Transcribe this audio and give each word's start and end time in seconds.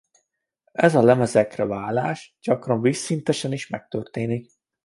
Ez 0.71 0.95
a 0.95 1.01
lemezekre 1.03 1.65
válás 1.65 2.37
gyakran 2.41 2.81
vízszintesen 2.81 3.51
is 3.53 3.67
megtörténik. 3.67 4.51